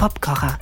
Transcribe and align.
Popkocher. 0.00 0.58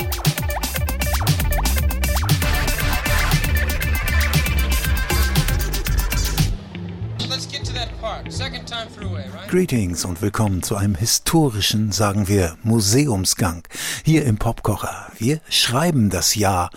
Greetings 9.47 10.05
und 10.05 10.23
willkommen 10.23 10.65
zu 10.65 10.75
einem 10.75 10.97
historischen, 10.97 11.93
sagen 11.93 12.27
wir, 12.27 12.57
Museumsgang 12.65 13.63
hier 14.05 14.25
im 14.25 14.39
Popkocher. 14.39 15.13
Wir 15.17 15.41
schreiben 15.49 16.11
das 16.11 16.35
Jahr 16.35 16.71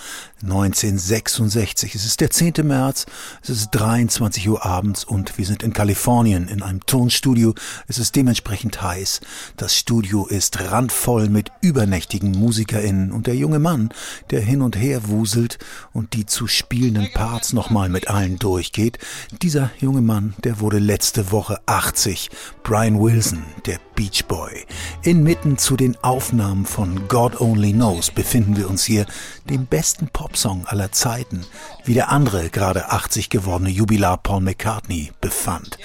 1966. 0.43 1.95
Es 1.95 2.05
ist 2.05 2.21
der 2.21 2.29
10. 2.29 2.53
März, 2.63 3.05
es 3.41 3.49
ist 3.49 3.69
23 3.71 4.49
Uhr 4.49 4.65
abends 4.65 5.03
und 5.03 5.37
wir 5.37 5.45
sind 5.45 5.63
in 5.63 5.73
Kalifornien 5.73 6.47
in 6.47 6.63
einem 6.63 6.85
Tonstudio. 6.85 7.53
Es 7.87 7.97
ist 7.97 8.15
dementsprechend 8.15 8.81
heiß. 8.81 9.21
Das 9.57 9.75
Studio 9.75 10.25
ist 10.25 10.59
randvoll 10.59 11.29
mit 11.29 11.51
übernächtigen 11.61 12.31
MusikerInnen 12.31 13.11
und 13.11 13.27
der 13.27 13.35
junge 13.35 13.59
Mann, 13.59 13.89
der 14.29 14.41
hin 14.41 14.61
und 14.61 14.75
her 14.75 15.07
wuselt 15.07 15.59
und 15.93 16.13
die 16.13 16.25
zu 16.25 16.47
spielenden 16.47 17.11
Parts 17.13 17.53
nochmal 17.53 17.89
mit 17.89 18.07
allen 18.07 18.39
durchgeht. 18.39 18.97
Dieser 19.41 19.71
junge 19.79 20.01
Mann, 20.01 20.33
der 20.43 20.59
wurde 20.59 20.79
letzte 20.79 21.31
Woche 21.31 21.59
80. 21.65 22.29
Brian 22.63 22.99
Wilson, 22.99 23.43
der 23.65 23.79
Beach 23.95 24.25
Boy. 24.27 24.65
Inmitten 25.03 25.57
zu 25.57 25.77
den 25.77 25.95
Aufnahmen 26.03 26.65
von 26.65 27.07
God 27.07 27.39
Only 27.39 27.73
Knows 27.73 28.09
befinden 28.11 28.57
wir 28.57 28.69
uns 28.69 28.83
hier, 28.83 29.05
dem 29.49 29.65
besten 29.65 30.07
Popsong 30.31 30.65
aller 30.65 30.93
Zeiten, 30.93 31.45
wie 31.83 31.93
der 31.93 32.07
andere 32.07 32.49
gerade 32.49 32.89
80 32.89 33.29
gewordene 33.29 33.69
Jubilar 33.69 34.15
Paul 34.15 34.39
McCartney 34.39 35.11
befand. 35.19 35.77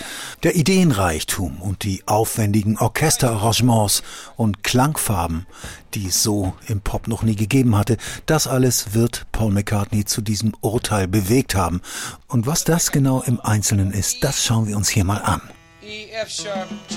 Der 0.45 0.55
Ideenreichtum 0.55 1.61
und 1.61 1.83
die 1.83 2.05
aufwendigen 2.07 2.79
Orchesterarrangements 2.79 4.05
und 4.37 4.63
Klangfarben, 4.63 5.47
die 5.95 6.07
es 6.07 6.23
so 6.23 6.55
im 6.69 6.81
Pop 6.81 7.09
noch 7.09 7.25
nie 7.25 7.35
gegeben 7.35 7.77
hatte, 7.77 7.97
das 8.27 8.47
alles 8.47 8.95
wird 8.95 9.27
Paul 9.33 9.51
McCartney 9.51 10.05
zu 10.05 10.21
diesem 10.21 10.55
Urteil 10.61 11.09
bewegt 11.09 11.57
haben. 11.57 11.81
Und 12.29 12.47
was 12.47 12.63
das 12.63 12.93
genau 12.93 13.23
im 13.23 13.41
Einzelnen 13.41 13.91
ist, 13.91 14.23
das 14.23 14.45
schauen 14.45 14.69
wir 14.69 14.77
uns 14.77 14.89
hier 14.89 15.05
mal 15.05 15.23
an. 15.23 15.41
E, 15.83 16.09
F 16.13 16.31
sharp, 16.31 16.69
G. 16.89 16.95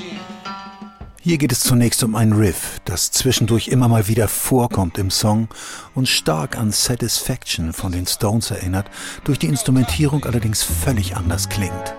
Hier 1.30 1.38
geht 1.38 1.52
es 1.52 1.59
zunächst 1.59 2.03
um 2.03 2.16
ein 2.16 2.33
Riff, 2.33 2.81
das 2.85 3.11
zwischendurch 3.11 3.67
immer 3.67 3.88
mal 3.88 4.08
wieder 4.08 4.27
vorkommt 4.27 4.97
im 4.97 5.11
Song 5.11 5.47
und 5.94 6.09
stark 6.09 6.58
an 6.58 6.72
Satisfaction 6.72 7.72
von 7.72 7.91
den 7.91 8.08
Stones 8.08 8.49
erinnert, 8.49 8.89
durch 9.25 9.38
die 9.38 9.45
Instrumentierung 9.45 10.25
allerdings 10.25 10.63
völlig 10.63 11.16
anders 11.16 11.47
klingt. 11.47 11.94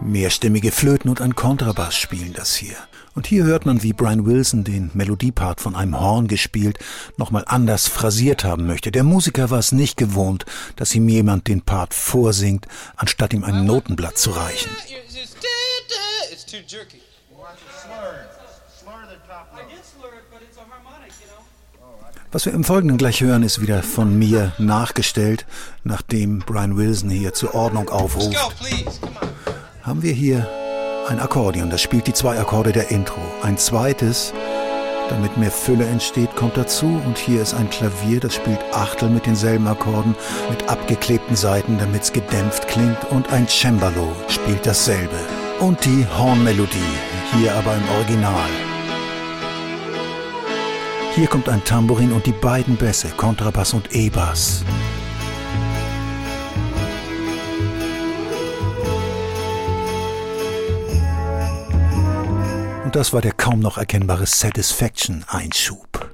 Mehrstimmige 0.00 0.72
Flöten 0.72 1.08
und 1.08 1.20
ein 1.20 1.36
Kontrabass 1.36 1.94
spielen 1.94 2.32
das 2.32 2.56
hier. 2.56 2.74
Und 3.14 3.28
hier 3.28 3.44
hört 3.44 3.66
man, 3.66 3.84
wie 3.84 3.92
Brian 3.92 4.26
Wilson 4.26 4.64
den 4.64 4.90
Melodiepart 4.92 5.60
von 5.60 5.76
einem 5.76 6.00
Horn 6.00 6.26
gespielt 6.26 6.80
nochmal 7.18 7.44
anders 7.46 7.86
phrasiert 7.86 8.42
haben 8.42 8.66
möchte. 8.66 8.90
Der 8.90 9.04
Musiker 9.04 9.50
war 9.50 9.60
es 9.60 9.70
nicht 9.70 9.96
gewohnt, 9.96 10.44
dass 10.74 10.92
ihm 10.92 11.08
jemand 11.08 11.46
den 11.46 11.62
Part 11.62 11.94
vorsingt, 11.94 12.66
anstatt 12.96 13.32
ihm 13.32 13.44
ein 13.44 13.64
Notenblatt 13.64 14.18
zu 14.18 14.32
reichen. 14.32 14.70
Was 22.32 22.46
wir 22.46 22.52
im 22.52 22.64
Folgenden 22.64 22.98
gleich 22.98 23.20
hören, 23.20 23.42
ist 23.42 23.60
wieder 23.60 23.82
von 23.82 24.18
mir 24.18 24.52
nachgestellt, 24.58 25.46
nachdem 25.84 26.40
Brian 26.40 26.76
Wilson 26.76 27.10
hier 27.10 27.32
zur 27.32 27.54
Ordnung 27.54 27.88
aufruft. 27.90 28.36
Haben 29.82 30.02
wir 30.02 30.12
hier 30.12 30.48
ein 31.08 31.20
Akkordeon, 31.20 31.70
das 31.70 31.82
spielt 31.82 32.06
die 32.06 32.12
zwei 32.12 32.38
Akkorde 32.38 32.72
der 32.72 32.90
Intro. 32.90 33.20
Ein 33.42 33.58
zweites, 33.58 34.32
damit 35.10 35.36
mehr 35.36 35.50
Fülle 35.50 35.86
entsteht, 35.86 36.34
kommt 36.34 36.56
dazu. 36.56 36.86
Und 37.04 37.18
hier 37.18 37.42
ist 37.42 37.54
ein 37.54 37.70
Klavier, 37.70 38.20
das 38.20 38.34
spielt 38.34 38.60
Achtel 38.72 39.10
mit 39.10 39.26
denselben 39.26 39.68
Akkorden, 39.68 40.16
mit 40.50 40.68
abgeklebten 40.68 41.36
Saiten, 41.36 41.78
damit 41.78 42.02
es 42.02 42.12
gedämpft 42.12 42.66
klingt. 42.68 43.04
Und 43.10 43.32
ein 43.32 43.46
Cembalo 43.46 44.10
spielt 44.28 44.66
dasselbe. 44.66 45.18
Und 45.60 45.84
die 45.84 46.06
Hornmelodie, 46.18 46.80
hier 47.34 47.54
aber 47.54 47.74
im 47.74 47.88
Original. 47.88 48.48
Hier 51.14 51.26
kommt 51.26 51.48
ein 51.48 51.64
Tambourin 51.64 52.12
und 52.12 52.26
die 52.26 52.32
beiden 52.32 52.76
Bässe, 52.76 53.08
Kontrabass 53.08 53.72
und 53.72 53.94
E-Bass. 53.94 54.64
Und 62.84 62.94
das 62.94 63.12
war 63.12 63.20
der 63.20 63.32
kaum 63.32 63.60
noch 63.60 63.78
erkennbare 63.78 64.26
Satisfaction-Einschub. 64.26 66.10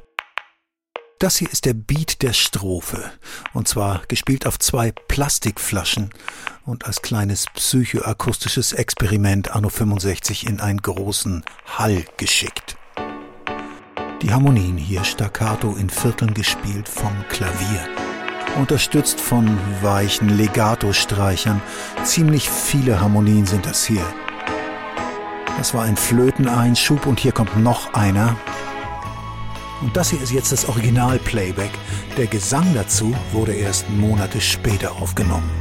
Das 1.18 1.36
hier 1.36 1.50
ist 1.50 1.66
der 1.66 1.74
Beat 1.74 2.22
der 2.22 2.32
Strophe, 2.32 3.10
und 3.52 3.68
zwar 3.68 4.02
gespielt 4.08 4.46
auf 4.46 4.58
zwei 4.58 4.90
Plastikflaschen 4.90 6.10
und 6.64 6.86
als 6.86 7.02
kleines 7.02 7.46
psychoakustisches 7.54 8.72
Experiment 8.72 9.54
anno 9.54 9.68
65 9.68 10.46
in 10.46 10.60
einen 10.60 10.80
großen 10.80 11.44
Hall 11.78 12.04
geschickt. 12.16 12.76
Die 14.22 14.32
Harmonien 14.32 14.76
hier 14.76 15.02
staccato 15.04 15.76
in 15.76 15.88
Vierteln 15.88 16.34
gespielt 16.34 16.88
vom 16.88 17.12
Klavier. 17.30 17.88
Unterstützt 18.58 19.20
von 19.20 19.58
weichen 19.80 20.28
Legato-Streichern. 20.28 21.62
Ziemlich 22.02 22.50
viele 22.50 23.00
Harmonien 23.00 23.46
sind 23.46 23.64
das 23.64 23.84
hier. 23.84 24.04
Das 25.56 25.72
war 25.72 25.84
ein 25.84 25.96
Flöteneinschub 25.96 27.06
und 27.06 27.20
hier 27.20 27.32
kommt 27.32 27.56
noch 27.56 27.94
einer. 27.94 28.36
Und 29.80 29.96
das 29.96 30.10
hier 30.10 30.20
ist 30.20 30.32
jetzt 30.32 30.52
das 30.52 30.68
Original-Playback. 30.68 31.70
Der 32.18 32.26
Gesang 32.26 32.74
dazu 32.74 33.14
wurde 33.32 33.52
erst 33.54 33.88
Monate 33.88 34.40
später 34.40 34.92
aufgenommen. 34.92 35.59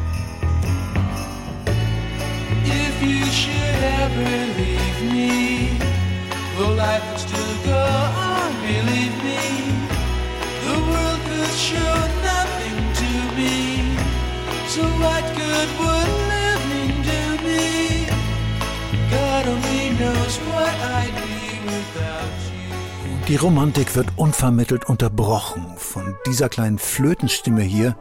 Die 23.30 23.36
Romantik 23.36 23.96
wird 23.96 24.08
unvermittelt 24.18 24.90
unterbrochen 24.90 25.66
von 25.78 26.16
dieser 26.26 26.50
kleinen 26.50 26.80
Flötenstimme 26.80 27.62
hier, 27.62 27.96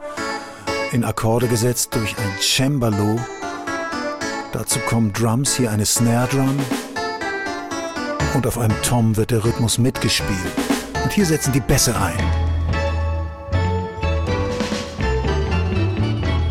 in 0.91 1.05
Akkorde 1.05 1.47
gesetzt 1.47 1.95
durch 1.95 2.17
ein 2.19 2.41
Cembalo. 2.41 3.21
Dazu 4.59 4.81
kommen 4.81 5.13
Drums, 5.13 5.57
hier 5.57 5.71
eine 5.71 5.87
Snare 5.87 6.27
Drum, 6.27 6.59
und 8.35 8.45
auf 8.45 8.59
einem 8.59 8.75
Tom 8.83 9.17
wird 9.17 9.31
der 9.31 9.45
Rhythmus 9.45 9.79
mitgespielt. 9.79 10.53
Und 11.05 11.13
hier 11.13 11.27
setzen 11.27 11.53
die 11.53 11.61
Bässe 11.61 11.95
ein. 11.97 12.19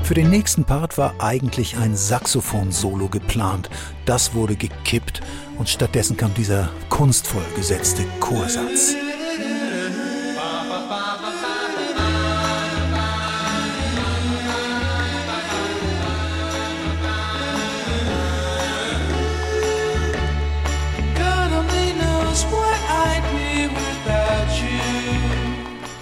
Für 0.03 0.13
den 0.13 0.29
nächsten 0.29 0.63
Part 0.63 0.97
war 0.97 1.16
eigentlich 1.19 1.75
ein 1.75 1.97
Saxophon-Solo 1.97 3.09
geplant. 3.09 3.69
Das 4.06 4.34
wurde 4.34 4.56
gekippt 4.56 5.19
und 5.57 5.67
stattdessen 5.67 6.16
kam 6.16 6.34
dieser 6.34 6.69
kunstvoll 6.88 7.44
gesetzte 7.57 8.06
Chorsatz. 8.22 8.96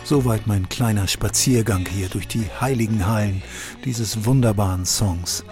Soweit 0.05 0.45
mein 0.45 0.69
kleiner 0.69 1.07
Spaziergang 1.07 1.87
hier 1.87 2.09
durch 2.09 2.27
die 2.27 2.45
heiligen 2.61 3.07
Hallen 3.07 3.41
dieses 3.85 4.23
wunderbaren 4.25 4.85
Songs. 4.85 5.43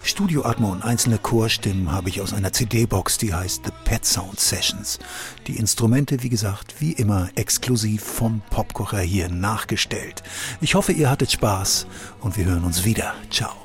Studioatmo 0.00 0.70
und 0.70 0.84
einzelne 0.84 1.18
Chorstimmen 1.18 1.90
habe 1.90 2.08
ich 2.08 2.20
aus 2.20 2.32
einer 2.32 2.52
CD-Box, 2.52 3.18
die 3.18 3.34
heißt 3.34 3.62
The 3.64 3.72
Pet 3.84 4.06
Sound 4.06 4.38
Sessions. 4.38 5.00
Die 5.48 5.56
Instrumente, 5.56 6.22
wie 6.22 6.28
gesagt, 6.28 6.76
wie 6.78 6.92
immer 6.92 7.30
exklusiv 7.34 8.04
vom 8.04 8.42
Popkocher 8.48 9.00
hier 9.00 9.28
nachgestellt. 9.28 10.22
Ich 10.60 10.76
hoffe, 10.76 10.92
ihr 10.92 11.10
hattet 11.10 11.32
Spaß 11.32 11.88
und 12.20 12.36
wir 12.36 12.44
hören 12.44 12.62
uns 12.62 12.84
wieder. 12.84 13.12
Ciao. 13.28 13.56